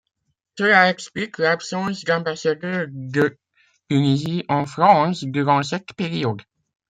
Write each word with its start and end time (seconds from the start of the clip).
Cela 0.57 0.89
explique 0.89 1.37
l'absence 1.37 2.03
d'ambassadeur 2.03 2.87
de 2.89 3.37
Tunisie 3.87 4.43
en 4.49 4.65
France 4.65 5.23
durant 5.25 5.61
cette 5.61 5.93
période. 5.93 6.41